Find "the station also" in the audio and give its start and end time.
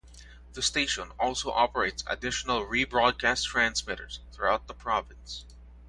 0.53-1.51